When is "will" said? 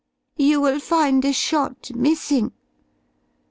0.61-0.79